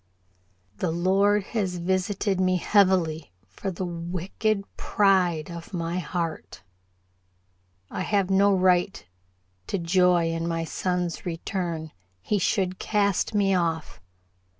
"The 0.77 0.89
Lord 0.89 1.43
has 1.53 1.75
visited 1.75 2.39
me 2.41 2.57
heavily 2.57 3.31
for 3.45 3.69
the 3.69 3.85
wicked 3.85 4.63
pride 4.75 5.51
of 5.51 5.75
my 5.75 5.99
heart. 5.99 6.63
I 7.91 8.01
have 8.01 8.31
no 8.31 8.51
right 8.51 9.05
to 9.67 9.77
joy 9.77 10.31
in 10.31 10.47
my 10.47 10.63
son's 10.63 11.23
return. 11.23 11.91
He 12.19 12.39
should 12.39 12.79
cast 12.79 13.35
me 13.35 13.53
off." 13.53 14.01